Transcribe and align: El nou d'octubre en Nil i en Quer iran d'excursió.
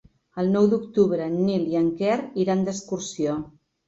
El 0.43 0.47
nou 0.53 0.69
d'octubre 0.69 1.27
en 1.31 1.35
Nil 1.49 1.67
i 1.73 1.77
en 1.81 1.91
Quer 1.99 2.15
iran 2.45 2.65
d'excursió. 2.71 3.37